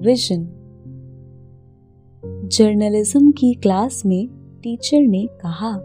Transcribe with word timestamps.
Vision 0.00 0.48
journalism 2.52 3.30
की 3.30 3.54
class 3.54 4.06
में 4.06 4.28
teacher 4.62 5.00
ने 5.00 5.26
कहा 5.26 5.78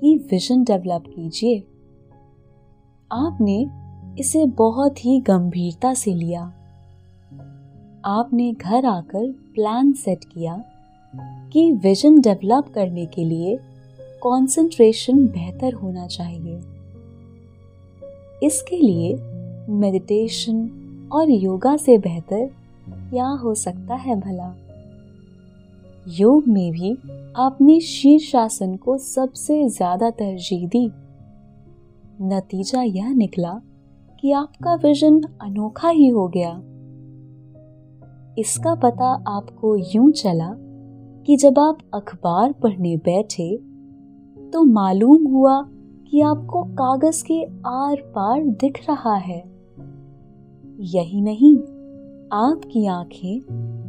कि 0.00 0.16
विजन 0.30 0.64
डेवलप 0.64 1.04
कीजिए। 1.06 1.58
आपने 3.12 3.66
इसे 4.18 4.46
बहुत 4.46 5.04
ही 5.04 5.20
गंभीरता 5.20 5.94
से 5.94 6.14
लिया। 6.14 6.42
आपने 8.04 8.52
घर 8.52 8.86
आकर 8.86 9.32
प्लान 9.32 9.92
सेट 9.92 10.24
किया 10.24 10.64
कि 11.52 11.72
विजन 11.72 12.20
डेवलप 12.20 12.64
करने 12.74 13.06
के 13.06 13.24
लिए 13.24 13.56
कंसंट्रेशन 14.02 15.26
बेहतर 15.26 15.72
होना 15.72 16.06
चाहिए। 16.06 16.56
इसके 18.46 18.76
लिए 18.76 19.14
मेडिटेशन 19.72 20.70
और 21.12 21.30
योगा 21.30 21.76
से 21.76 21.98
बेहतर 21.98 22.59
क्या 23.10 23.26
हो 23.26 23.54
सकता 23.54 23.94
है 23.94 24.20
भला? 24.20 24.54
योग 26.08 26.48
में 26.48 26.72
भी 26.72 26.92
आपने 27.36 27.80
शीर्षासन 27.80 28.76
को 28.76 28.96
सबसे 28.98 29.68
ज़्यादा 29.68 30.10
तरजीह 30.10 30.66
दी। 30.68 30.86
नतीजा 32.22 32.82
यह 32.82 33.12
निकला 33.14 33.60
कि 34.20 34.32
आपका 34.32 34.74
विजन 34.74 35.20
अनोखा 35.40 35.88
ही 35.88 36.08
हो 36.08 36.26
गया। 36.28 36.50
इसका 38.38 38.74
पता 38.74 39.10
आपको 39.28 39.76
यूँ 39.94 40.10
चला 40.12 40.50
कि 41.26 41.36
जब 41.36 41.58
आप 41.58 41.78
अखबार 41.94 42.52
पढ़ने 42.52 42.96
बैठे 42.96 43.56
तो 44.52 44.62
मालूम 44.64 45.26
हुआ 45.26 45.60
कि 46.10 46.20
आपको 46.20 46.62
कागज़ 46.74 47.22
के 47.24 47.42
आर 47.66 47.96
पार 48.14 48.44
दिख 48.60 48.80
रहा 48.88 49.16
है। 49.16 49.42
यही 50.80 51.20
नहीं 51.20 51.56
आपकी 52.32 52.86
आँखें 52.86 53.40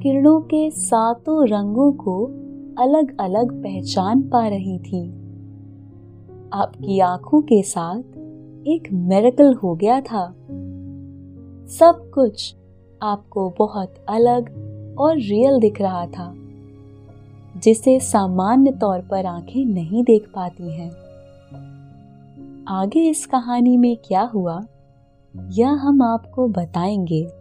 किरणों 0.03 0.41
के 0.41 0.69
सातों 0.71 1.47
रंगों 1.47 1.91
को 1.91 2.25
अलग 2.77 3.17
अलग 3.19 3.63
पहचान 3.63 4.21
पा 4.21 4.47
रही 4.47 4.79
थी। 4.79 5.09
आपकी 6.53 6.99
आँखों 6.99 7.41
के 7.41 7.63
साथ 7.63 7.99
एक 8.67 8.87
मेरेकल 8.93 9.53
हो 9.53 9.75
गया 9.75 10.01
था। 10.01 10.35
सब 11.67 12.11
कुछ 12.13 12.55
आपको 13.03 13.53
बहुत 13.57 13.93
अलग 14.09 14.49
और 14.99 15.15
रियल 15.15 15.59
दिख 15.59 15.81
रहा 15.81 16.05
था, 16.05 16.33
जिसे 17.57 17.99
सामान्य 17.99 18.71
तौर 18.71 18.99
पर 19.01 19.25
आँखें 19.25 19.65
नहीं 19.65 20.03
देख 20.03 20.31
पाती 20.35 20.71
हैं। 20.71 20.91
आगे 22.67 23.09
इस 23.09 23.25
कहानी 23.25 23.77
में 23.77 23.97
क्या 23.97 24.21
हुआ, 24.21 24.63
यह 25.51 25.69
हम 25.69 26.01
आपको 26.01 26.47
बताएँगे। 26.47 27.40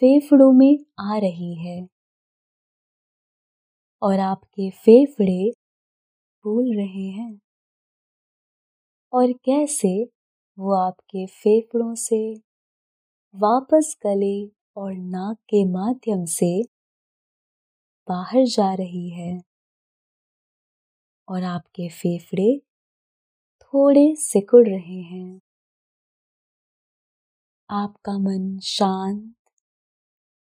फेफड़ों 0.00 0.52
में 0.52 0.78
आ 1.00 1.18
रही 1.18 1.54
है। 1.54 1.88
और 4.02 4.18
आपके 4.18 4.70
फेफड़े 4.70 5.50
फूल 6.42 6.76
रहे 6.76 7.08
हैं। 7.08 7.40
और 9.12 9.32
कैसे 9.32 10.04
वो 10.58 10.74
आपके 10.74 11.26
फेफड़ों 11.26 11.94
से 11.94 12.34
वापस 13.34 13.96
गले 14.06 14.46
और 14.76 14.92
नाक 14.94 15.36
के 15.38 15.64
माध्यम 15.64 16.24
से 16.24 16.62
बाहर 18.08 18.44
जा 18.44 18.74
रही 18.74 19.08
है। 19.10 19.40
और 21.28 21.42
आपके 21.42 21.88
फेफड़े 21.88 22.60
थोड़े 23.62 24.14
सिकुड़ 24.16 24.68
रहे 24.68 25.00
हैं। 25.02 25.40
आपका 27.70 28.18
मन 28.18 28.58
शांत 28.58 29.34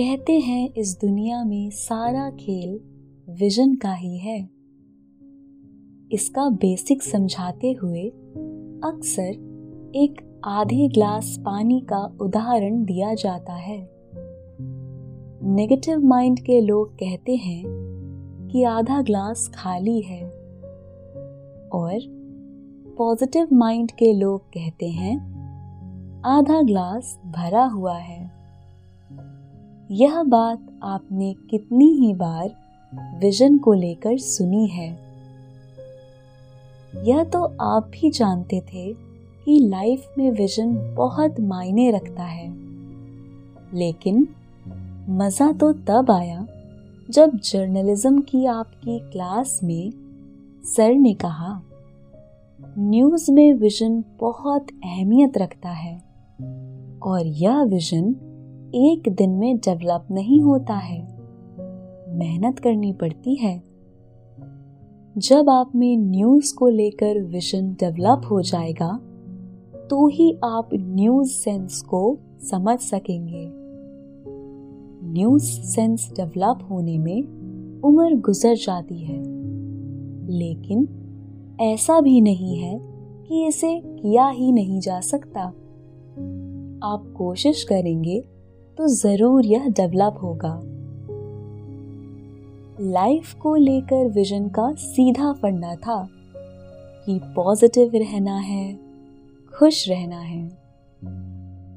कहते 0.00 0.38
हैं 0.38 0.74
इस 0.74 0.98
दुनिया 1.00 1.44
में 1.44 1.70
सारा 1.70 2.30
खेल 2.30 2.80
विजन 3.30 3.74
का 3.74 3.92
ही 3.92 4.18
है। 4.18 4.50
इसका 6.12 6.48
बेसिक 6.48 7.02
समझाते 7.02 7.72
हुए 7.72 8.08
अक्सर 8.84 9.28
एक 9.96 10.40
आधे 10.44 10.88
ग्लास 10.88 11.36
पानी 11.40 11.80
का 11.80 12.16
उदाहरण 12.20 12.84
दिया 12.84 13.14
जाता 13.14 13.52
है। 13.52 13.90
नेगेटिव 15.42 16.00
माइंड 16.00 16.40
के 16.40 16.60
लोग 16.60 16.94
कहते 16.94 17.36
हैं 17.36 17.64
कि 18.52 18.62
आधा 18.62 19.02
ग्लास 19.02 19.50
खाली 19.54 20.00
है 20.00 20.24
और 21.72 21.98
पॉजिटिव 22.98 23.48
माइंड 23.52 23.90
के 23.90 24.12
लोग 24.12 24.40
कहते 24.40 24.88
हैं 24.88 25.18
आधा 26.26 26.62
ग्लास 26.62 27.20
भरा 27.26 27.64
हुआ 27.64 27.98
है। 27.98 28.29
यह 29.90 30.22
बात 30.22 30.66
आपने 30.82 31.34
कितनी 31.50 31.88
ही 31.88 32.14
बार 32.14 32.50
विजन 33.18 33.58
को 33.58 33.72
लेकर 33.72 34.18
सुनी 34.18 34.66
है। 34.66 34.88
यह 37.04 37.24
तो 37.24 37.44
आप 37.60 37.86
भी 37.86 38.10
जानते 38.10 38.60
थे 38.60 38.92
कि 39.44 39.58
लाइफ 39.68 40.14
में 40.18 40.30
विजन 40.30 40.94
बहुत 40.94 41.40
मायने 41.40 41.90
रखता 41.90 42.22
है। 42.22 42.48
लेकिन 43.74 44.28
मज़ा 45.08 45.52
तो 45.52 45.72
तब 45.72 46.10
आया 46.10 46.46
जब 47.10 47.36
जर्नलिज्म 47.36 48.20
की 48.20 48.46
आपकी 48.46 48.98
क्लास 48.98 49.60
में 49.64 49.92
सर 50.64 50.94
ने 50.94 51.14
कहा 51.14 51.62
न्यूज़ 52.78 53.32
में 53.32 53.52
विजन 53.52 54.04
बहुत 54.20 54.66
अहमियत 54.84 55.38
रखता 55.38 55.68
है 55.68 56.02
और 57.02 57.26
यह 57.26 57.62
विजन 57.62 58.14
एक 58.74 59.08
दिन 59.08 59.30
में 59.30 59.56
डेवलप 59.56 60.06
नहीं 60.10 60.40
होता 60.40 60.74
है। 60.74 61.02
मेहनत 62.18 62.58
करनी 62.58 62.92
पड़ती 62.92 63.34
है। 63.34 63.62
जब 65.18 65.50
आप 65.50 65.72
में 65.74 65.96
न्यूज़ 65.96 66.54
को 66.54 66.68
लेकर 66.68 67.22
विजन 67.22 67.72
डेवलप 67.72 68.22
हो 68.30 68.42
जाएगा 68.42 69.00
तो 69.90 70.08
ही 70.08 70.38
आप 70.44 70.68
न्यूज़ 70.74 71.28
सेंस 71.28 71.82
को 71.82 72.18
समझ 72.50 72.78
सकेंगे। 72.78 73.50
न्यूज़ 75.12 75.42
सेंस 75.42 76.12
डेवलप 76.16 76.68
होने 76.70 76.98
में 76.98 77.22
उम्र 77.80 78.16
गुजर 78.16 78.54
जाती 78.54 78.98
है। 78.98 79.22
लेकिन 80.30 80.88
ऐसा 81.60 82.00
भी 82.00 82.20
नहीं 82.20 82.58
है 82.58 82.80
कि 83.28 83.46
इसे 83.46 83.82
किया 83.84 84.28
ही 84.28 84.52
नहीं 84.52 84.80
जा 84.80 85.00
सकता। 85.00 85.40
आप 86.82 87.14
कोशिश 87.16 87.64
करेंगे 87.64 88.24
तो 88.80 88.88
ज़रूर 88.88 89.46
यह 89.46 89.68
डेवलप 89.68 90.18
होगा। 90.22 90.62
लाइफ 92.80 93.34
को 93.34 93.54
लेकर 93.54 94.08
विजन 94.08 94.48
का 94.48 94.72
सीधा 94.72 95.32
फंडा 95.32 95.74
था 95.74 96.08
कि 97.06 97.20
पॉजिटिव 97.24 97.90
रहना 97.94 98.36
है, 98.36 98.78
खुश 99.58 99.88
रहना 99.88 100.20
है। 100.20 100.58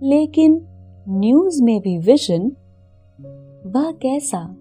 लेकिन 0.10 0.62
न्यूज़ 1.10 1.64
में 1.64 1.82
भी 1.82 1.98
विजन 1.98 2.52
वह 3.66 3.92
कैसा? 3.92 4.56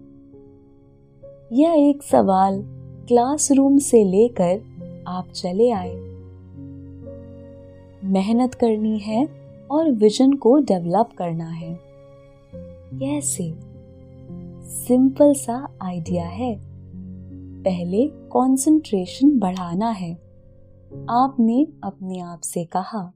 यह 1.53 1.73
एक 1.89 2.03
सवाल 2.03 2.63
क्लासरूम 3.07 3.77
से 3.77 4.03
लेकर 4.03 4.61
आप 5.07 5.27
चले 5.33 5.71
आए। 5.71 5.95
मेहनत 8.03 8.53
करनी 8.53 8.99
है 8.99 9.29
और 9.71 9.91
विजन 9.91 10.33
को 10.33 10.57
डेवलप 10.57 11.09
करना 11.17 11.49
है। 11.49 11.92
कैसे 12.99 13.53
सिंपल 14.67 15.33
सा 15.33 15.77
आइडिया 15.81 16.25
है। 16.25 16.55
पहले 17.63 18.07
कंसंट्रेशन 18.07 19.39
बढ़ाना 19.39 19.89
है। 19.89 20.13
आपने 21.09 21.67
अपने 21.83 22.19
आप 22.19 22.39
से 22.39 22.63
कहा। 22.65 23.13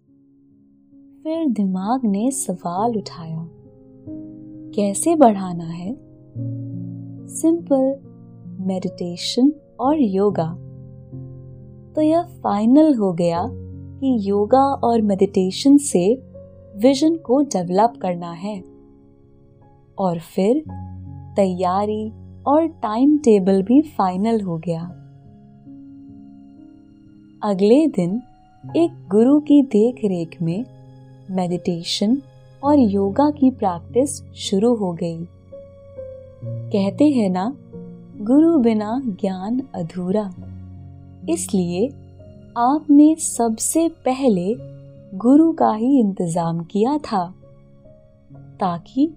फिर 1.23 1.49
दिमाग 1.49 2.05
ने 2.05 2.31
सवाल 2.31 2.97
उठाया, 2.97 3.47
कैसे 4.75 5.15
बढ़ाना 5.15 5.63
है? 5.63 5.95
सिंपल 7.27 7.95
मेडिटेशन 8.67 9.51
और 9.79 10.01
योगा 10.01 10.55
तो 11.95 12.01
यह 12.01 12.21
फाइनल 12.23 12.95
हो 12.95 13.13
गया 13.13 13.47
कि 13.99 14.29
योगा 14.29 14.63
और 14.63 15.01
मेडिटेशन 15.01 15.77
से 15.77 16.23
विजन 16.75 17.15
को 17.15 17.41
डेवलप 17.41 17.93
करना 18.01 18.31
है। 18.31 18.63
और 19.99 20.19
फिर 20.19 20.63
तैयारी 21.35 22.11
और 22.47 22.67
टाइम 22.67 23.17
टेबल 23.17 23.63
भी 23.63 23.81
फाइनल 23.81 24.41
हो 24.41 24.57
गया। 24.57 24.81
अगले 27.43 27.87
दिन 27.87 28.21
एक 28.75 29.07
गुरु 29.11 29.39
की 29.39 29.61
देख 29.61 29.95
रेख 30.05 30.41
में 30.41 30.65
मेडिटेशन 31.31 32.17
और 32.63 32.79
योगा 32.79 33.29
की 33.29 33.51
प्रैक्टिस 33.51 34.23
शुरू 34.35 34.75
हो 34.75 34.91
गई। 34.93 35.27
कहते 36.45 37.05
हैं 37.05 37.29
ना, 37.29 37.53
गुरु 38.21 38.57
बिना 38.57 39.01
ज्ञान 39.05 39.61
अधूरा। 39.75 40.33
इसलिए 41.29 41.87
आपने 42.57 43.15
सबसे 43.15 43.87
पहले 43.89 44.55
गुरु 45.17 45.51
का 45.53 45.73
ही 45.73 45.99
इंतज़ाम 45.99 46.59
किया 46.59 46.97
था, 46.97 47.33
ताकि 48.59 49.09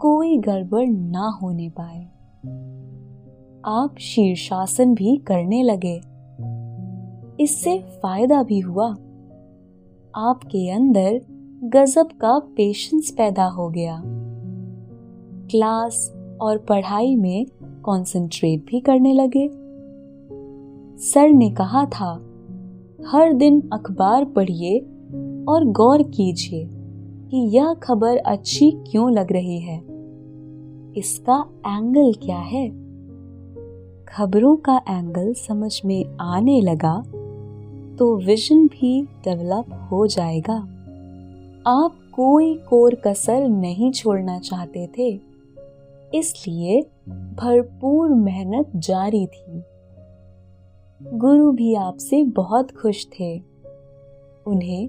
कोई 0.00 0.38
गड़बड़ 0.38 0.86
ना 0.86 1.38
होने 1.42 1.68
पाए। 1.68 2.04
आप 3.64 3.94
शीर्षासन 3.98 4.94
भी 4.94 5.16
करने 5.16 5.62
लगे। 5.62 6.00
इससे 7.42 7.78
फ़ायदा 7.78 8.42
भी 8.42 8.60
हुआ। 8.60 8.88
आपके 10.16 10.70
अंदर 10.70 11.20
गजब 11.64 12.06
का 12.06 12.38
पेशेंस 12.38 13.10
पैदा 13.10 13.44
हो 13.44 13.68
गया। 13.68 14.02
क्लास 15.50 16.14
और 16.40 16.58
पढ़ाई 16.58 17.16
में 17.16 17.46
कंसंट्रेट 17.64 18.64
भी 18.66 18.80
करने 18.80 19.12
लगे। 19.12 19.48
सर 20.98 21.30
ने 21.30 21.50
कहा 21.50 21.84
था, 21.84 22.14
हर 23.06 23.32
दिन 23.32 23.70
अखबार 23.72 24.24
पढ़िए 24.24 24.78
और 25.48 25.64
गौर 25.64 26.02
कीजिए 26.02 26.68
कि 27.30 27.36
यह 27.36 27.74
खबर 27.74 28.16
अच्छी 28.16 28.70
क्यों 28.70 29.12
लग 29.12 29.32
रही 29.32 29.60
है? 29.60 29.89
इसका 30.96 31.44
एंगल 31.66 32.12
क्या 32.22 32.38
है? 32.38 32.68
खबरों 34.08 34.56
का 34.56 34.76
एंगल 34.88 35.32
समझ 35.34 35.80
में 35.84 36.16
आने 36.20 36.60
लगा 36.60 36.94
तो 37.98 38.16
विजन 38.16 38.66
भी 38.66 39.02
डेवलप 39.24 39.88
हो 39.92 40.06
जाएगा। 40.06 40.54
आप 41.66 41.96
कोई 42.12 42.54
कोर 42.68 42.94
कसर 42.94 43.48
नहीं 43.48 43.90
छोड़ना 43.92 44.38
चाहते 44.38 44.86
थे, 44.98 45.08
इसलिए 46.14 46.80
भरपूर 47.08 48.08
मेहनत 48.08 48.72
जारी 48.76 49.26
थी। 49.26 49.62
गुरु 51.00 51.50
भी 51.52 51.74
आपसे 51.74 52.22
बहुत 52.24 52.70
खुश 52.70 53.06
थे। 53.10 53.36
उन्हें 54.46 54.88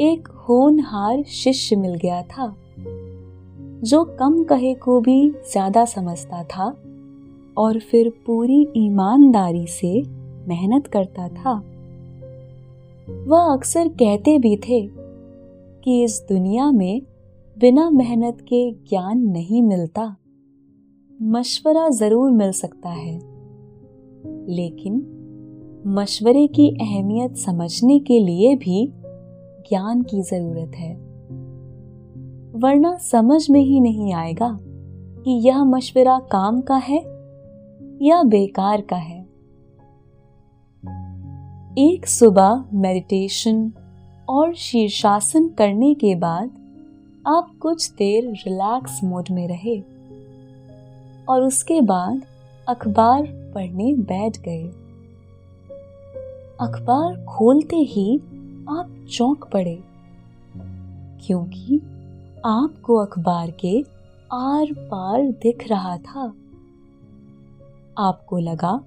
एक 0.00 0.28
होनहार 0.40 1.22
शिष्य 1.22 1.76
मिल 1.76 1.94
गया 1.94 2.22
था। 2.22 2.54
जो 3.84 4.04
कम 4.04 4.44
कहे 4.44 4.74
को 4.74 5.00
भी 5.00 5.30
ज़्यादा 5.30 5.84
समझता 5.84 6.44
था 6.44 6.82
और 7.58 7.78
फिर 7.78 8.12
पूरी 8.26 8.68
ईमानदारी 8.76 9.66
से 9.66 10.02
मेहनत 10.48 10.86
करता 10.86 11.28
था। 11.28 11.52
वह 13.26 13.52
अक्सर 13.52 13.88
कहते 13.88 14.38
भी 14.38 14.56
थे 14.56 14.88
कि 15.84 16.02
इस 16.04 16.26
दुनिया 16.28 16.70
में 16.70 17.02
बिना 17.58 17.90
मेहनत 17.90 18.38
के 18.40 18.72
ज्ञान 18.72 19.18
नहीं 19.18 19.62
मिलता। 19.62 20.16
मशवरा 21.22 21.88
ज़रूर 21.88 22.30
मिल 22.30 22.52
सकता 22.52 22.88
है। 22.88 23.16
लेकिन 24.48 25.16
मशवरे 25.86 26.46
की 26.46 26.70
अहमियत 26.70 27.36
समझने 27.36 27.98
के 27.98 28.18
लिए 28.18 28.56
भी 28.56 28.92
ज्ञान 29.68 30.02
की 30.02 30.22
ज़रूरत 30.22 30.72
है। 30.74 30.99
वरना 32.60 32.96
समझ 32.96 33.50
में 33.50 33.60
ही 33.60 33.80
नहीं 33.80 34.12
आएगा 34.14 34.58
कि 35.24 35.30
यह 35.48 35.62
मशवरा 35.64 36.18
काम 36.18 36.60
का 36.60 36.76
है 36.76 36.98
या 38.02 38.22
बेकार 38.22 38.80
का 38.80 38.96
है। 38.96 39.18
एक 41.78 42.06
सुबह 42.06 42.64
मेडिटेशन 42.72 43.72
और 44.28 44.54
शीर्षासन 44.54 45.48
करने 45.48 45.94
के 45.94 46.14
बाद 46.14 46.50
आप 47.26 47.50
कुछ 47.60 47.90
देर 47.92 48.30
रिलैक्स 48.30 49.00
मोड 49.04 49.30
में 49.30 49.46
रहे 49.48 49.80
और 51.28 51.42
उसके 51.42 51.80
बाद 51.80 52.22
अखबार 52.68 53.22
पढ़ने 53.54 53.92
बैठ 53.94 54.38
गए। 54.38 54.62
अखबार 56.60 57.24
खोलते 57.24 57.76
ही 57.76 58.16
आप 58.70 59.06
चौंक 59.10 59.48
पड़े, 59.52 59.78
क्योंकि 61.26 61.80
आपको 62.44 62.94
अखबार 62.96 63.50
के 63.50 63.84
आर 64.32 64.66
पार 64.72 65.22
दिख 65.22 65.68
रहा 65.70 65.96
था। 65.96 66.32
आपको 67.98 68.38
लगा, 68.38 68.84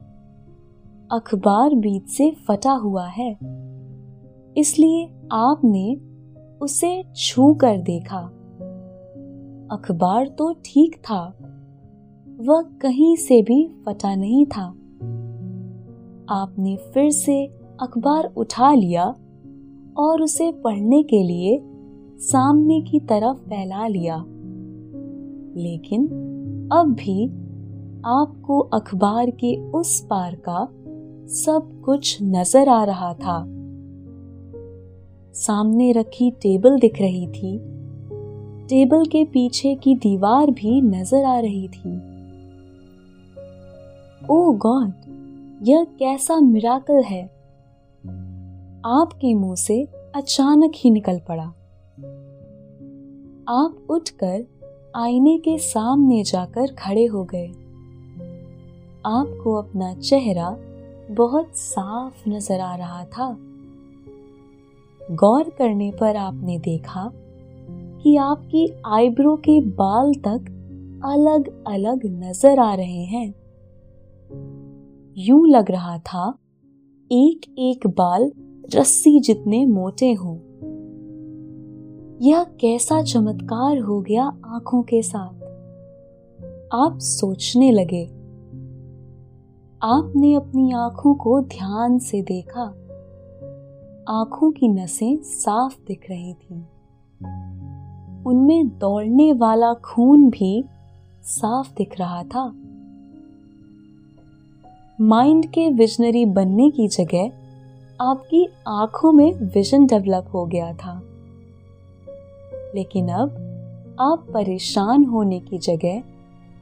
अखबार 1.11 1.75
बीच 1.75 2.07
से 2.07 2.35
फटा 2.47 2.71
हुआ 2.71 3.07
है। 3.07 3.37
इसलिए 4.57 5.13
आपने 5.31 5.95
उसे 6.61 7.03
छू 7.15 7.53
कर 7.53 7.77
देखा। 7.77 8.19
अखबार 9.71 10.27
तो 10.27 10.53
ठीक 10.53 10.95
था, 10.95 11.37
वह 12.39 12.61
कहीं 12.61 13.15
से 13.15 13.41
भी 13.41 13.83
फटा 13.85 14.15
नहीं 14.15 14.45
था। 14.45 14.65
आपने 16.29 16.77
फिर 16.77 17.11
से 17.11 17.45
अखबार 17.81 18.33
उठा 18.37 18.73
लिया 18.73 19.15
और 19.97 20.21
उसे 20.21 20.51
पढ़ने 20.51 21.03
के 21.03 21.23
लिए 21.23 21.63
सामने 22.23 22.81
की 22.81 22.99
तरफ़ 22.99 23.37
फैला 23.37 23.87
लिया। 23.87 24.17
लेकिन 25.57 26.07
अब 26.73 26.93
भी 26.93 27.25
आपको 28.05 28.59
अखबार 28.59 29.29
के 29.29 29.71
उस 29.71 30.07
पार 30.09 30.35
का 30.35 30.67
सब 31.27 31.81
कुछ 31.85 32.17
नज़र 32.21 32.69
आ 32.69 32.83
रहा 32.83 33.13
था। 33.13 33.45
सामने 35.33 35.91
रखी 35.91 36.31
टेबल 36.31 36.79
दिख 36.79 37.01
रही 37.01 37.27
थी। 37.27 37.57
टेबल 38.67 39.05
के 39.05 39.25
पीछे 39.25 39.75
की 39.75 39.95
दीवार 39.95 40.51
भी 40.51 40.81
नज़र 40.81 41.23
आ 41.23 41.39
रही 41.39 41.67
थी। 41.67 41.97
ओ 44.29 44.51
गॉड, 44.51 44.91
यह 45.63 45.83
कैसा 45.83 46.39
मिराकल 46.39 47.03
है। 47.03 47.23
आपके 48.85 49.33
मुँह 49.33 49.55
से 49.55 49.87
अचानक 50.15 50.71
ही 50.75 50.91
निकल 50.91 51.19
पड़ा। 51.27 51.53
आप 53.49 53.87
उठकर 53.89 54.45
आईने 54.95 55.37
के 55.37 55.57
सामने 55.57 56.23
जाकर 56.23 56.67
खड़े 56.67 57.05
हो 57.05 57.23
गए। 57.23 57.47
आपको 59.05 59.53
अपना 59.53 59.93
चेहरा 59.93 60.57
बहुत 61.11 61.55
साफ़ 61.55 62.29
नज़र 62.29 62.59
आ 62.59 62.75
रहा 62.75 63.05
था। 63.05 63.37
गौर 65.11 65.49
करने 65.49 65.91
पर 65.91 66.15
आपने 66.15 66.59
देखा 66.59 67.11
कि 68.03 68.15
आपकी 68.15 68.73
आईब्रो 68.85 69.35
के 69.35 69.61
बाल 69.61 70.13
तक 70.13 70.45
अलग 71.05 71.63
अलग 71.67 72.05
नज़र 72.05 72.59
आ 72.59 72.73
रहे 72.73 73.03
हैं। 73.05 73.27
यूँ 75.17 75.47
लग 75.49 75.71
रहा 75.71 75.97
था 75.97 76.37
एक 77.11 77.55
एक 77.59 77.87
बाल 77.87 78.31
रस्सी 78.75 79.19
जितने 79.19 79.65
मोटे 79.65 80.13
हों। 80.13 80.37
यह 82.23 82.43
कैसा 82.43 83.01
चमत्कार 83.01 83.77
हो 83.77 84.01
गया 84.01 84.23
आँखों 84.45 84.83
के 84.83 85.01
साथ? 85.01 85.33
आप 86.73 86.97
सोचने 86.99 87.71
लगे। 87.71 88.05
आपने 89.83 90.35
अपनी 90.35 90.71
आँखों 90.71 91.15
को 91.15 91.41
ध्यान 91.41 91.99
से 91.99 92.21
देखा। 92.21 92.61
आँखों 94.09 94.51
की 94.51 94.67
नसें 94.67 95.17
साफ़ 95.17 95.77
दिख 95.87 96.05
रही 96.09 96.33
थी। 96.33 96.55
उनमें 98.25 98.79
दौड़ने 98.79 99.33
वाला 99.33 99.73
खून 99.73 100.29
भी 100.29 100.65
साफ़ 101.23 101.75
दिख 101.77 101.99
रहा 101.99 102.23
था। 102.23 102.53
माइंड 105.01 105.45
के 105.45 105.69
विजनरी 105.69 106.25
बनने 106.25 106.69
की 106.69 106.87
जगह 106.87 107.31
आपकी 108.01 108.47
आँखों 108.67 109.11
में 109.11 109.33
विजन 109.33 109.85
डेवलप 109.85 110.25
हो 110.33 110.45
गया 110.45 110.73
था। 110.73 111.09
लेकिन 112.75 113.09
अब 113.09 113.97
आप 113.99 114.27
परेशान 114.33 115.05
होने 115.05 115.39
की 115.39 115.57
जगह 115.57 116.01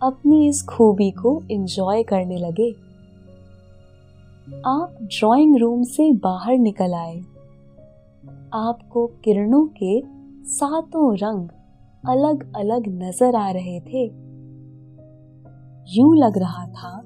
अपनी 0.03 0.47
इस 0.47 0.63
खूबी 0.63 1.11
को 1.11 1.41
एंजॉय 1.51 2.03
करने 2.03 2.37
लगे। 2.37 2.71
आप 4.65 4.97
ड्राइंग 5.01 5.57
रूम 5.57 5.83
से 5.83 6.11
बाहर 6.13 6.57
निकल 6.57 6.93
आए। 6.93 7.19
आपको 8.53 9.07
किरणों 9.07 9.67
के 9.83 10.01
सातों 10.49 11.15
रंग 11.15 11.49
अलग 12.09 12.53
अलग 12.55 12.87
नज़र 12.87 13.35
आ 13.35 13.51
रहे 13.51 13.79
थे। 13.79 14.05
यूँ 15.93 16.15
लग 16.17 16.37
रहा 16.37 16.65
था 16.67 17.01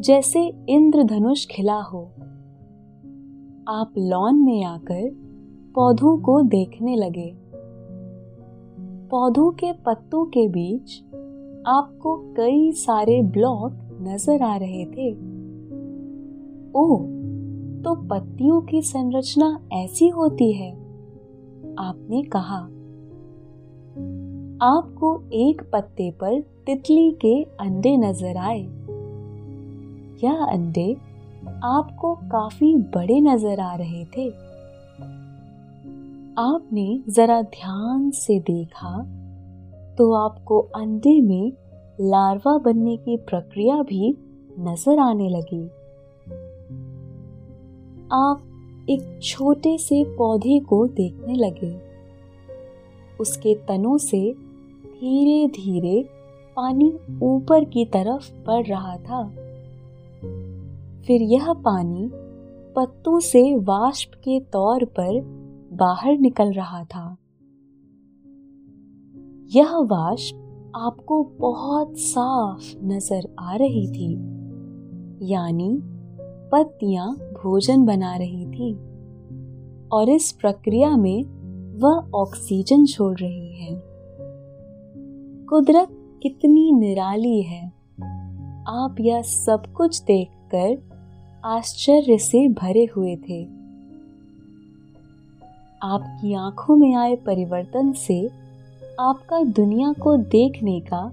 जैसे 0.00 0.52
इंद्रधनुष 0.68 1.46
खिला 1.46 1.80
हो। 1.80 2.02
आप 3.68 3.92
लॉन 3.98 4.42
में 4.42 4.64
आकर 4.64 5.10
पौधों 5.74 6.18
को 6.18 6.42
देखने 6.42 6.96
लगे। 6.96 7.45
पौधों 9.10 9.50
के 9.50 9.72
पत्तों 9.72 10.24
के 10.26 10.48
बीच 10.48 11.02
आपको 11.66 12.16
कई 12.36 12.72
सारे 12.72 13.22
ब्लॉक 13.22 13.98
नज़र 14.02 14.42
आ 14.42 14.56
रहे 14.56 14.84
थे। 14.84 15.10
ओ 16.72 16.96
तो 17.82 17.94
पत्तियों 18.08 18.60
की 18.60 18.82
संरचना 18.82 19.60
ऐसी 19.72 20.08
होती 20.08 20.52
है? 20.52 20.72
आपने 21.78 22.22
कहा। 22.22 22.58
आपको 24.66 25.22
एक 25.32 25.62
पत्ते 25.72 26.10
पर 26.10 26.40
तितली 26.40 27.10
के 27.10 27.42
अंडे 27.42 27.96
नज़र 27.96 28.36
आए। 28.36 28.60
यह 30.24 30.44
अंडे 30.44 30.96
आपको 31.64 32.14
काफ़ी 32.14 32.76
बड़े 32.76 33.20
नज़र 33.20 33.60
आ 33.60 33.74
रहे 33.74 34.04
थे। 34.04 34.45
आपने 36.38 37.02
जरा 37.08 37.42
ध्यान 37.42 38.10
से 38.10 38.38
देखा 38.40 39.02
तो 39.98 40.12
आपको 40.12 40.58
अंडे 40.58 41.20
में 41.20 41.52
लार्वा 42.00 42.58
बनने 42.58 42.96
की 42.96 43.16
प्रक्रिया 43.16 43.76
भी 43.82 44.16
नज़र 44.58 44.98
आने 44.98 45.28
लगी। 45.28 45.64
आप 48.12 48.86
एक 48.90 49.18
छोटे 49.22 49.78
से 49.78 50.04
पौधे 50.04 50.60
को 50.60 50.86
देखने 50.86 51.34
लगे। 51.34 51.74
उसके 53.20 53.54
तनों 53.54 53.98
से 53.98 54.20
धीरे 54.86 55.46
धीरे 55.48 56.02
पानी 56.56 56.92
ऊपर 57.22 57.64
की 57.64 57.84
तरफ़ 57.84 58.30
बढ़ 58.46 58.66
रहा 58.66 58.96
था। 58.96 59.24
फिर 61.06 61.22
यह 61.22 61.52
पानी 61.52 62.10
पत्तों 62.76 63.20
से 63.20 63.56
वाष्प 63.56 64.14
के 64.14 64.40
तौर 64.40 64.84
पर 64.84 65.45
बाहर 65.76 66.18
निकल 66.18 66.52
रहा 66.52 66.84
था। 66.84 67.16
यह 69.50 69.76
वाष्प 69.76 70.72
आपको 70.76 71.22
बहुत 71.40 71.98
साफ़ 71.98 72.84
नज़र 72.84 73.34
आ 73.38 73.54
रही 73.56 73.86
थी, 73.88 74.12
यानी 75.22 75.78
पत्तियाँ 76.52 77.08
भोजन 77.16 77.84
बना 77.84 78.16
रही 78.16 78.46
थी, 78.46 78.72
और 79.92 80.08
इस 80.08 80.32
प्रक्रिया 80.32 80.96
में 80.96 81.22
वह 81.78 82.10
ऑक्सीजन 82.14 82.86
छोड़ 82.86 83.16
रही 83.18 83.54
है। 83.56 83.82
कुदरत 85.46 85.88
कितनी 86.22 86.72
निराली 86.72 87.42
है। 87.42 87.66
आप 88.68 88.96
यह 89.00 89.22
सब 89.22 89.72
कुछ 89.72 90.02
देखकर 90.02 91.40
आश्चर्य 91.44 92.18
से 92.18 92.48
भरे 92.48 92.84
हुए 92.96 93.16
थे। 93.16 93.55
आपकी 95.86 96.34
आँखों 96.34 96.76
में 96.76 96.94
आए 96.94 97.14
परिवर्तन 97.16 97.92
से 97.92 98.18
आपका 99.00 99.42
दुनिया 99.42 99.92
को 99.92 100.16
देखने 100.16 100.78
का 100.80 101.10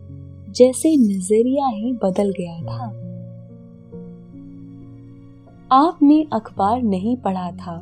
जैसे 0.50 0.96
नज़रिया 0.98 1.68
ही 1.68 1.92
बदल 1.94 2.34
गया 2.40 2.60
था। 2.62 2.86
आपने 5.72 6.22
अखबार 6.34 6.82
नहीं 6.82 7.16
पढ़ा 7.18 7.50
था, 7.52 7.82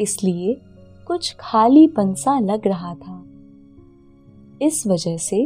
इसलिए 0.00 0.56
कुछ 1.06 1.34
खाली 1.40 1.86
पंसा 1.88 2.38
लग 2.38 2.66
रहा 2.66 2.94
था। 2.94 3.22
इस 4.62 4.86
वजह 4.86 5.16
से 5.16 5.44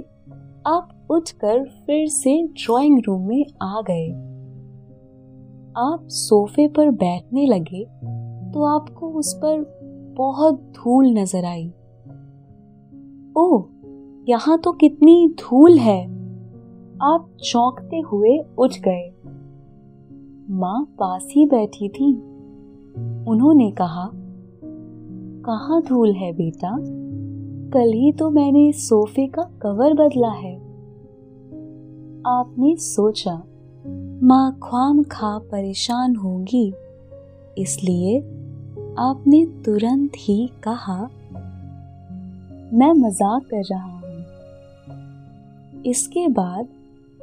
आप 0.67 1.07
उठकर 1.11 1.65
फिर 1.87 2.07
से 2.09 2.43
ड्राइंग 2.47 3.01
रूम 3.07 3.27
में 3.29 3.45
आ 3.63 3.81
गए। 3.81 4.09
आप 5.79 6.07
सोफे 6.11 6.67
पर 6.69 6.91
बैठने 6.91 7.47
लगे 7.47 7.85
तो 8.53 8.65
आपको 8.67 9.09
उस 9.11 9.33
पर 9.35 9.61
बहुत 10.21 10.55
धूल 10.55 11.07
नज़र 11.07 11.45
आई। 11.45 11.67
ओ 13.37 13.63
यहाँ 14.29 14.59
तो 14.59 14.73
कितनी 14.73 15.29
धूल 15.29 15.79
है। 15.79 16.05
आप 17.03 17.37
चौंकते 17.45 18.01
हुए 18.01 18.39
उठ 18.59 18.71
गए। 18.79 19.13
माँ 20.51 20.85
पास 20.85 21.29
ही 21.31 21.47
बैठी 21.47 21.89
थी। 21.89 22.13
उन्होंने 23.29 23.71
कहा, 23.71 24.11
कहाँ 25.47 25.83
धूल 25.83 26.13
है 26.13 26.33
बेटा? 26.33 26.77
कल 27.71 27.93
ही 27.93 28.13
तो 28.13 28.31
मैंने 28.31 28.73
सोफे 28.73 29.27
का 29.27 29.43
कवर 29.43 29.95
बदला 29.95 30.31
है। 30.31 30.57
आपने 32.27 32.77
सोचा, 32.77 33.43
माँ 34.23 34.59
ख्वाम 34.63 35.03
खा 35.03 35.39
परेशान 35.39 36.17
होंगी, 36.17 36.75
इसलिए 37.59 38.40
आपने 39.01 39.45
तुरंत 39.47 40.13
ही 40.19 40.51
कहा, 40.63 40.97
मैं 42.73 42.93
मज़ाक 42.93 43.43
कर 43.43 43.63
रहा 43.65 43.85
हूँ। 43.85 45.83
इसके 45.87 46.29
बाद 46.29 46.69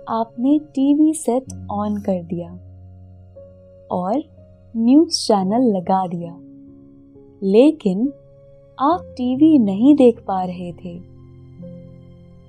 आपने 0.10 0.58
टीवी 0.60 1.14
सेट 1.14 1.54
ऑन 1.72 1.98
कर 1.98 2.24
दिया 2.24 2.50
और 3.92 4.24
न्यूज़ 4.78 5.20
चैनल 5.28 5.72
लगा 5.78 6.08
दिया। 6.08 6.36
लेकिन 7.42 8.14
आप 8.80 9.02
टीवी 9.18 9.58
नहीं 9.60 9.96
देख 9.96 10.24
पा 10.28 10.44
रहे 10.44 10.72
थे। 10.74 10.98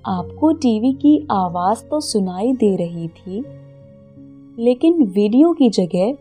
आपको 0.05 0.51
टीवी 0.51 0.93
की 0.93 1.27
आवाज़ 1.31 1.83
तो 1.83 1.99
सुनाई 2.01 2.53
दे 2.53 2.75
रही 2.75 3.07
थी, 3.07 3.43
लेकिन 4.63 5.03
वीडियो 5.05 5.53
की 5.53 5.69
जगह 5.69 6.17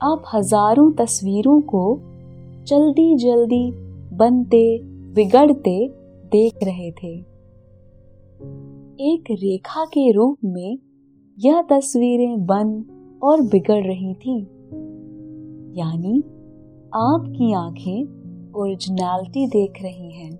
आप 0.00 0.22
हज़ारों 0.34 0.92
तस्वीरों 0.92 1.60
को 1.60 2.00
जल्दी 2.66 3.16
जल्दी 3.16 3.72
बनते, 4.16 4.78
बिगड़ते 4.84 5.88
देख 6.32 6.54
रहे 6.62 6.90
थे। 6.90 7.18
एक 9.00 9.24
रेखा 9.30 9.84
के 9.84 10.12
रूप 10.12 10.38
में 10.44 10.78
यह 11.38 11.62
तस्वीरें 11.62 12.46
बन 12.46 12.84
और 13.22 13.42
बिगड़ 13.42 13.84
रही 13.84 14.14
थी। 14.14 14.42
यानी 15.80 16.18
आपकी 16.94 17.52
आँखें 17.52 18.04
ओरिजिनलिटी 18.52 19.46
देख 19.46 19.72
रही 19.82 20.12
हैं। 20.12 20.36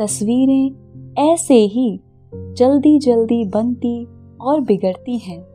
तस्वीरें 0.00 0.74
ऐसे 1.18 1.54
ही 1.54 2.00
जल्दी 2.34 2.98
जल्दी 2.98 3.44
बनती 3.44 4.08
और 4.40 4.60
बिगड़ती 4.60 5.18
हैं, 5.18 5.46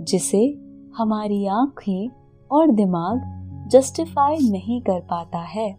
जिसे 0.00 0.58
हमारी 0.96 1.46
आँखें 1.46 2.10
और 2.50 2.70
दिमाग 2.70 3.43
जस्टिफाई 3.68 4.38
नहीं 4.38 4.80
कर 4.80 5.00
पाता 5.00 5.38
है। 5.38 5.72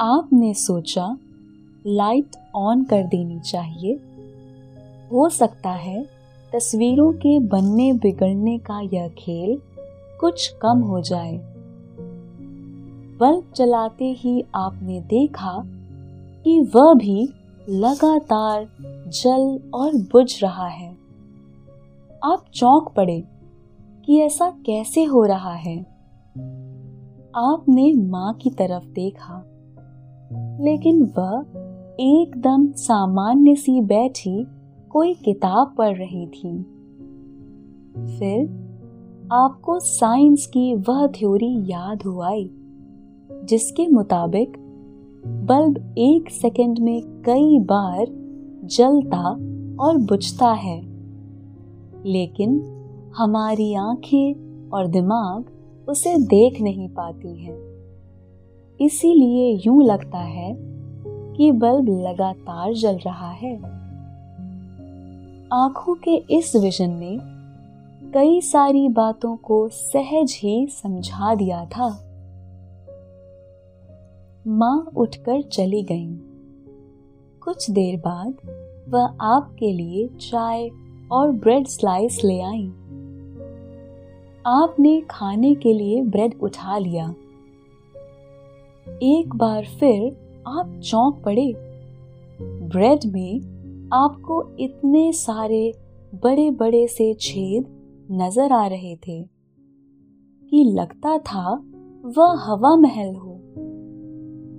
आपने 0.00 0.54
सोचा 0.54 1.18
लाइट 1.86 2.30
ऑन 2.54 2.84
कर 2.84 3.02
देनी 3.02 3.40
चाहिए। 3.40 3.94
हो 5.12 5.28
सकता 5.28 5.70
है, 5.70 6.02
तस्वीरों 6.52 7.12
के 7.12 7.38
बनने 7.38 7.92
बिगड़ने 7.92 8.58
का 8.58 8.80
यह 8.80 9.08
खेल 9.08 9.60
कुछ 10.20 10.54
कम 10.62 10.80
हो 10.80 11.00
जाए। 11.00 11.40
बल्ब 13.20 13.52
चलाते 13.56 14.04
ही 14.04 14.44
आपने 14.54 15.00
देखा 15.00 15.62
कि 16.44 16.60
वह 16.60 16.94
भी 16.94 17.28
लगातार 17.68 18.68
जल 19.08 19.70
और 19.74 19.94
बुझ 19.94 20.42
रहा 20.42 20.68
है। 20.68 20.96
आप 22.24 22.44
चौंक 22.54 22.88
पड़े। 22.96 23.33
कि 24.04 24.18
ऐसा 24.18 24.50
कैसे 24.66 25.04
हो 25.04 25.24
रहा 25.24 25.54
है। 25.54 25.78
आपने 27.36 27.92
माँ 27.92 28.34
की 28.34 28.50
तरफ़ 28.50 28.86
देखा, 28.86 29.44
लेकिन 30.60 31.02
वह 31.18 31.44
एकदम 32.00 32.72
सामान्य 32.72 33.54
सी 33.54 33.80
बैठी 33.80 34.46
कोई 34.90 35.14
किताब 35.14 35.74
पढ़ 35.78 35.96
रही 35.96 36.26
थी। 36.26 36.62
फिर 38.18 38.64
आपको 39.32 39.78
साइंस 39.80 40.46
की 40.46 40.74
वह 40.74 41.06
थ्योरी 41.06 41.70
याद 41.70 42.02
हो 42.02 42.20
आई 42.20 42.50
जिसके 43.44 43.88
मुताबिक 43.88 44.52
बल्ब 45.26 45.94
एक 45.98 46.30
सेकंड 46.30 46.78
में 46.78 47.02
कई 47.26 47.58
बार 47.58 48.06
जलता 48.64 49.30
और 49.84 49.96
बुझता 49.98 50.52
है। 50.52 50.80
लेकिन 52.06 52.62
हमारी 53.16 53.74
आँखें 53.74 54.34
और 54.70 54.86
दिमाग 54.86 55.44
उसे 55.88 56.18
देख 56.18 56.60
नहीं 56.60 56.88
पाती 56.88 57.44
हैं। 57.44 57.58
इसीलिए 58.80 59.60
यूँ 59.66 59.84
लगता 59.84 60.18
है 60.18 60.56
कि 61.36 61.52
बल्ब 61.52 61.88
लगातार 61.88 62.74
जल 62.74 62.96
रहा 62.96 63.30
है। 63.30 63.56
आँखों 65.52 65.94
के 65.94 66.14
इस 66.30 66.56
विजन 66.56 66.90
ने 66.90 67.18
कई 68.10 68.40
सारी 68.40 68.88
बातों 68.88 69.36
को 69.36 69.68
सहज 69.68 70.38
ही 70.42 70.66
समझा 70.66 71.34
दिया 71.34 71.64
था। 71.64 71.88
माँ 74.46 74.90
उठकर 74.96 75.42
चली 75.42 75.82
गईं। 75.82 76.16
कुछ 77.40 77.70
देर 77.70 77.96
बाद 77.96 78.34
वह 78.88 79.16
आपके 79.20 79.72
लिए 79.72 80.08
चाय 80.08 80.70
और 81.12 81.32
ब्रेड 81.32 81.66
स्लाइस 81.66 82.20
ले 82.24 82.40
आई। 82.40 82.72
आपने 84.46 85.02
खाने 85.10 85.54
के 85.54 85.72
लिए 85.72 86.02
ब्रेड 86.02 86.34
उठा 86.42 86.78
लिया। 86.78 87.14
एक 89.02 89.30
बार 89.34 89.64
फिर 89.64 90.16
आप 90.46 90.80
चौंक 90.84 91.22
पड़े। 91.24 91.54
ब्रेड 92.42 93.00
में 93.06 93.40
आपको 93.92 94.56
इतने 94.58 95.12
सारे 95.12 95.74
बड़े 96.14 96.50
बड़े 96.50 96.86
से 96.86 97.14
छेद 97.14 97.66
नज़र 98.12 98.52
आ 98.52 98.66
रहे 98.66 98.96
थे 98.96 99.22
कि 100.50 100.64
लगता 100.64 101.18
था 101.18 101.64
वह 102.04 102.34
हवा 102.40 102.76
महल 102.76 103.14
हो। 103.14 103.32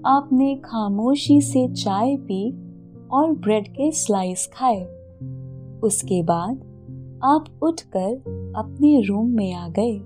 आपने 0.05 0.55
खामोशी 0.55 1.41
से 1.41 1.67
चाय 1.67 2.15
पी 2.17 2.51
और 3.07 3.31
ब्रेड 3.31 3.67
के 3.67 3.91
स्लाइस 3.91 4.49
खाए। 4.53 4.83
उसके 5.83 6.23
बाद 6.23 6.64
आप 7.25 7.45
उठकर 7.61 8.53
अपने 8.57 9.01
रूम 9.01 9.29
में 9.29 9.53
आ 9.53 9.69
गए। 9.69 10.01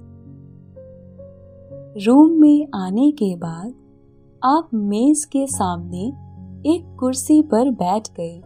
रूम 2.06 2.32
में 2.32 2.68
आने 2.76 3.12
के 3.12 3.36
बाद 3.36 3.74
आप 4.44 4.70
मेज 4.74 5.26
के 5.26 5.48
सामने 5.48 6.06
एक 6.70 6.96
कुर्सी 7.00 7.42
पर 7.42 7.72
बैठ 7.72 8.08
गए। 8.20 8.38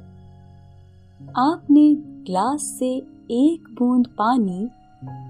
आपने 1.37 1.95
ग्लास 1.95 2.61
से 2.79 2.95
एक 3.31 3.75
बूंद 3.79 4.07
पानी 4.07 4.69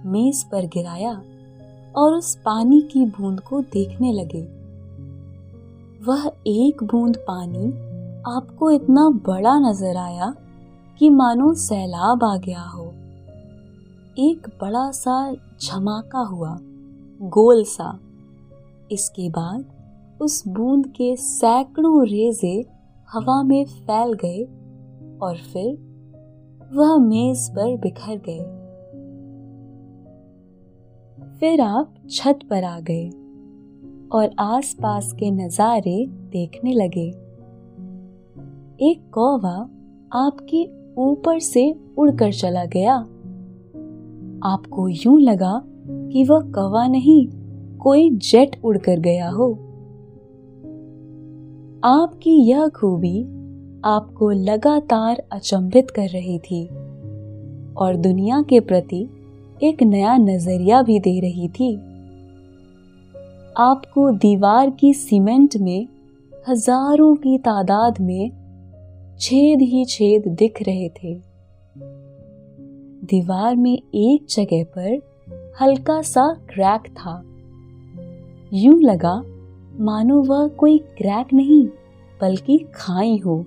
मेज 0.09 0.43
पर 0.43 0.65
गिराया 0.65 1.21
और 1.95 2.13
उस 2.13 2.35
पानी 2.35 2.81
की 2.81 3.05
बूंद 3.05 3.39
को 3.39 3.61
देखने 3.61 4.13
लगे। 4.13 4.43
वह 6.05 6.31
एक 6.47 6.83
बूंद 6.83 7.17
पानी 7.17 7.67
आपको 8.35 8.71
इतना 8.71 9.09
बड़ा 9.09 9.59
नज़र 9.59 9.97
आया 9.97 10.35
कि 10.99 11.09
मानो 11.09 11.53
सैलाब 11.53 12.23
आ 12.23 12.37
गया 12.37 12.61
हो। 12.61 12.92
एक 14.19 14.47
बड़ा 14.61 14.91
सा 14.91 15.33
झमाका 15.33 16.19
हुआ, 16.19 16.57
गोल 17.21 17.63
सा। 17.63 17.99
इसके 18.91 19.29
बाद 19.29 19.65
उस 20.21 20.47
बूंद 20.47 20.87
के 20.87 21.15
सैकड़ों 21.15 22.05
रेजे 22.07 22.65
हवा 23.13 23.43
में 23.43 23.65
फैल 23.65 24.13
गए 24.13 24.43
और 25.17 25.37
फिर 25.37 25.77
वह 26.73 26.97
मेज 26.97 27.49
पर 27.49 27.77
बिखर 27.77 28.21
गए। 28.29 28.43
फिर 31.39 31.61
आप 31.61 31.93
छत 32.11 32.39
पर 32.49 32.63
आ 32.63 32.79
गए 32.79 33.09
और 34.09 34.29
आसपास 34.39 35.11
के 35.13 35.31
नज़ारे 35.31 36.05
देखने 36.07 36.73
लगे। 36.73 37.07
एक 38.91 39.09
कौवा 39.13 39.69
आपके 40.13 40.65
ऊपर 41.01 41.39
से 41.39 41.75
उड़कर 41.97 42.31
चला 42.33 42.65
गया। 42.65 43.05
आपको 44.43 44.87
यूँ 44.87 45.19
लगा 45.21 45.61
कि 45.87 46.23
वह 46.23 46.41
कवा 46.55 46.87
नहीं, 46.87 47.27
कोई 47.77 48.09
जेट 48.09 48.55
उड़कर 48.63 48.99
गया 48.99 49.29
हो। 49.29 49.51
आपकी 51.83 52.35
यह 52.49 52.67
खूबी 52.67 53.21
आपको 53.85 54.29
लगातार 54.31 55.23
अचंभित 55.31 55.91
कर 55.91 56.09
रही 56.09 56.37
थी 56.39 56.65
और 57.75 57.95
दुनिया 57.95 58.41
के 58.41 58.59
प्रति 58.59 59.01
एक 59.63 59.83
नया 59.83 60.17
नज़रिया 60.17 60.81
भी 60.81 60.99
दे 60.99 61.19
रही 61.19 61.47
थी। 61.49 61.73
आपको 63.57 64.11
दीवार 64.11 64.69
की 64.69 64.93
सीमेंट 64.93 65.57
में, 65.57 65.87
हज़ारों 66.49 67.15
की 67.15 67.37
तादाद 67.37 68.01
में 68.01 68.31
छेद 69.19 69.61
ही 69.61 69.85
छेद 69.85 70.27
दिख 70.27 70.61
रहे 70.61 70.89
थे। 70.89 71.32
दीवार 73.03 73.55
में 73.55 73.73
एक 73.73 74.25
जगह 74.29 74.63
पर 74.63 74.99
हल्का 75.61 76.01
सा 76.01 76.33
क्रैक 76.49 76.81
था। 76.89 77.21
यूँ 78.53 78.81
लगा, 78.81 79.15
मानो 79.79 80.21
वह 80.21 80.47
कोई 80.47 80.77
क्रैक 80.77 81.33
नहीं, 81.33 81.65
बल्कि 82.21 82.57
खाई 82.75 83.17
हो। 83.17 83.45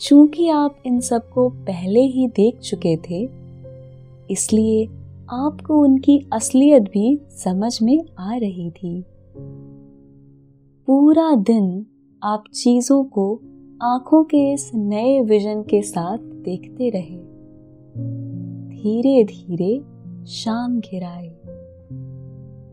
चूँकि 0.00 0.48
आप 0.48 0.82
इन 0.86 1.00
सबको 1.00 1.48
पहले 1.48 2.00
ही 2.00 2.26
देख 2.28 2.58
चुके 2.58 2.96
थे, 2.96 3.22
इसलिए 4.30 4.86
आपको 5.30 5.82
उनकी 5.82 6.18
असलियत 6.32 6.82
भी 6.82 7.20
समझ 7.30 7.82
में 7.82 7.98
आ 8.18 8.36
रही 8.36 8.70
थी। 8.70 9.04
पूरा 10.88 11.34
दिन 11.34 11.86
आप 12.22 12.44
चीज़ों 12.54 13.04
को 13.04 13.34
आँखों 13.82 14.24
के 14.24 14.52
इस 14.52 14.70
नए 14.74 15.20
विजन 15.20 15.62
के 15.62 15.82
साथ 15.82 16.18
देखते 16.18 16.90
रहे। 16.90 17.29
धीरे 18.82 19.22
धीरे 19.24 19.74
शाम 20.26 20.78
घिराए। 20.80 21.28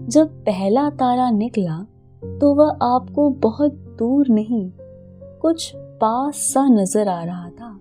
जब 0.08 0.30
पहला 0.46 0.90
तारा 0.90 1.30
निकला 1.30 1.80
तो 2.24 2.54
वह 2.56 2.70
आपको 2.84 3.30
बहुत 3.30 3.74
दूर 4.00 4.28
नहीं, 4.30 4.70
कुछ 5.42 5.72
पास 5.76 6.36
सा 6.36 6.68
नज़र 6.68 7.08
आ 7.08 7.24
रहा 7.24 7.50
था। 7.50 7.72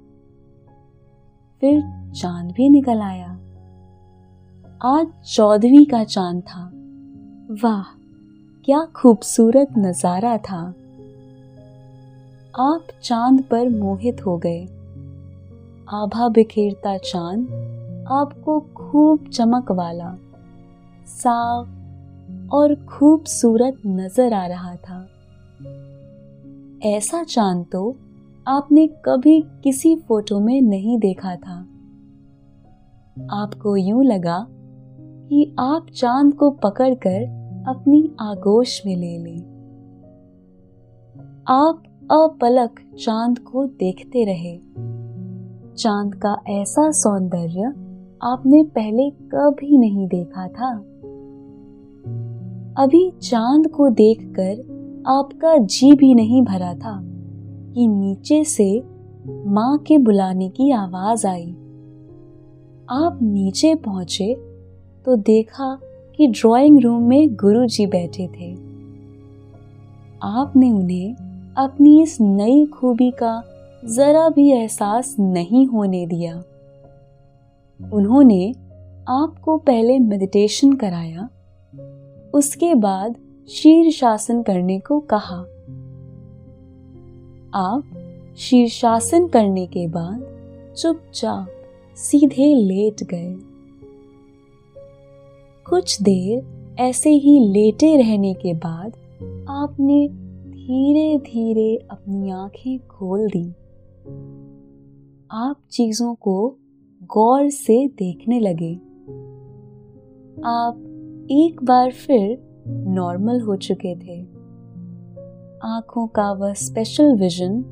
फिर 1.62 1.80
चाँद 2.12 2.50
भी 2.52 2.68
निकल 2.68 3.00
आया। 3.00 3.30
आज 4.84 5.06
चौदहवीं 5.26 5.84
का 5.86 6.02
चाँद 6.04 6.42
था। 6.42 6.64
वाह, 7.62 7.94
क्या 8.64 8.84
खूबसूरत 8.96 9.78
नज़ारा 9.78 10.36
था। 10.38 10.62
आप 12.60 12.86
चाँद 13.02 13.42
पर 13.42 13.68
मोहित 13.68 14.26
हो 14.26 14.36
गए। 14.38 14.64
आभा 15.92 16.28
बिखेरता 16.28 16.96
चाँद 16.98 17.48
आपको 18.10 18.60
खूब 18.60 19.28
चमक 19.28 19.70
वाला, 19.72 20.16
साफ़ 21.06 21.68
और 22.52 22.74
खूबसूरत 22.74 23.76
नज़र 23.86 24.32
आ 24.32 24.46
रहा 24.46 24.74
था। 24.76 25.08
ऐसा 26.84 27.22
चाँद 27.22 27.66
तो 27.72 27.96
आपने 28.48 28.86
कभी 28.86 29.40
किसी 29.64 29.96
फ़ोटो 29.96 30.40
में 30.40 30.60
नहीं 30.62 30.98
देखा 30.98 31.36
था। 31.36 31.58
आपको 33.30 33.76
यूँ 33.76 34.04
लगा 34.04 34.46
कि 35.28 35.56
आप 35.58 35.86
चाँद 35.94 36.34
को 36.34 36.50
पकड़कर 36.50 37.22
अपनी 37.68 38.16
आगोश 38.20 38.82
में 38.86 38.96
ले 38.96 39.18
लें। 39.18 39.40
आप 41.48 41.82
अपलक 42.10 42.80
चाँद 42.98 43.38
को 43.38 43.66
देखते 43.66 44.24
रहे। 44.24 44.56
चाँद 45.74 46.14
का 46.14 46.36
ऐसा 46.48 46.90
सौंदर्य 46.90 47.85
आपने 48.22 48.62
पहले 48.62 49.10
कभी 49.10 49.78
नहीं 49.78 50.08
देखा 50.08 50.48
था। 50.48 50.76
अभी 52.82 53.12
चाँद 53.22 53.66
को 53.66 53.90
देखकर 53.90 54.76
आपका 55.06 55.56
जी 55.56 55.92
भी 55.92 56.14
नहीं 56.14 56.42
भरा 56.42 56.74
था 56.74 57.02
कि 57.74 57.86
नीचे 57.86 58.44
से 58.44 58.82
माँ 59.46 59.78
के 59.78 59.98
बुलाने 59.98 60.48
की 60.48 60.70
आवाज़ 60.70 61.26
आई। 61.26 61.50
आप 62.90 63.18
नीचे 63.22 63.74
पहुँचे 63.74 64.34
तो 65.04 65.16
देखा 65.16 65.78
कि 66.16 66.26
ड्राइंग 66.26 66.80
रूम 66.80 67.02
में 67.02 67.34
गुरुजी 67.34 67.86
बैठे 67.86 68.26
थे। 68.26 68.52
आपने 70.22 70.72
उन्हें 70.72 71.14
अपनी 71.56 72.02
इस 72.02 72.20
नई 72.20 72.66
खूबी 72.66 73.10
का 73.10 73.42
जरा 73.84 74.28
भी 74.28 74.50
एहसास 74.50 75.16
नहीं 75.20 75.66
होने 75.66 76.06
दिया। 76.06 76.42
उन्होंने 77.92 78.52
आपको 79.08 79.56
पहले 79.58 79.98
मेडिटेशन 79.98 80.72
कराया, 80.72 81.28
उसके 82.34 82.74
बाद 82.74 83.16
शीर्षासन 83.48 84.42
करने 84.42 84.78
को 84.78 85.00
कहा। 85.00 85.36
आप 87.54 87.82
शीर्षासन 88.38 89.28
करने 89.28 89.66
के 89.66 89.88
बाद 89.88 90.24
चुपचाप 90.78 91.48
सीधे 91.96 92.54
लेट 92.54 93.02
गए। 93.02 93.36
कुछ 95.70 96.02
देर 96.02 96.56
ऐसे 96.78 97.10
ही 97.10 97.38
लेटे 97.40 97.96
रहने 97.96 98.34
के 98.34 98.54
बाद 98.54 98.92
आपने 99.48 100.08
धीरे 100.50 101.18
धीरे 101.18 101.76
अपनी 101.90 102.30
आँखें 102.30 102.78
खोल 102.78 103.28
दी। 103.28 103.50
आप 105.30 105.56
चीज़ों 105.70 106.14
को 106.14 106.56
गौर 107.12 107.48
से 107.48 107.88
देखने 107.88 108.40
लगे। 108.40 108.74
आप 110.44 110.76
एक 111.30 111.64
बार 111.64 111.90
फिर 111.90 112.38
नॉर्मल 112.68 113.40
हो 113.40 113.56
चुके 113.56 113.94
थे। 113.96 114.20
आँखों 115.64 116.06
का 116.06 116.32
वह 116.32 116.52
स्पेशल 116.52 117.16
विजन 117.16 117.62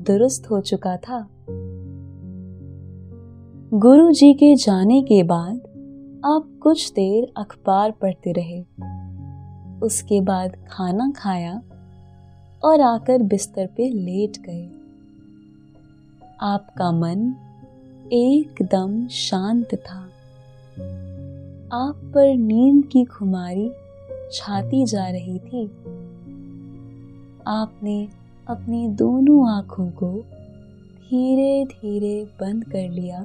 दुरुस्त 0.00 0.50
हो 0.50 0.60
चुका 0.60 0.96
था। 0.96 1.28
गुरु 3.74 4.12
जी 4.12 4.34
के 4.34 4.54
जाने 4.54 5.02
के 5.02 5.22
बाद 5.22 5.56
आप 6.24 6.60
कुछ 6.62 6.92
देर 6.92 7.32
अखबार 7.36 7.90
पढ़ते 7.90 8.32
रहे। 8.32 8.60
उसके 9.80 10.20
बाद 10.20 10.56
खाना 10.70 11.12
खाया 11.16 11.62
और 12.64 12.80
आकर 12.80 13.22
बिस्तर 13.22 13.66
पे 13.66 13.88
लेट 13.88 14.38
गए। 14.38 14.70
आपका 16.40 16.92
मन 16.92 17.34
एकदम 18.12 19.08
शांत 19.08 19.74
था। 19.74 20.00
आप 21.72 22.12
पर 22.14 22.36
नींद 22.36 22.84
की 22.84 23.04
खुमारी 23.04 23.70
छाती 24.32 24.84
जा 24.84 25.08
रही 25.08 25.38
थी। 25.38 25.66
आपने 27.46 28.08
अपनी 28.48 28.88
दोनों 28.88 29.50
आँखों 29.50 29.90
को 29.90 30.24
धीरे 31.10 31.64
धीरे 31.64 32.24
बंद 32.24 32.64
कर 32.64 32.88
लिया 32.88 33.20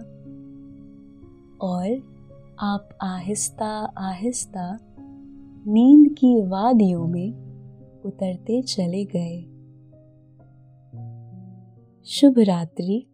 और 1.61 2.13
आप 2.59 2.89
आहिस्ता 3.01 3.93
आहिस्ता 3.97 4.79
नींद 5.67 6.11
की 6.11 6.47
वादियों 6.47 7.07
में 7.07 7.33
उतरते 8.05 8.61
चले 8.61 9.05
गए। 9.05 9.41
शुभ 12.05 12.39
रात्रि। 12.39 13.07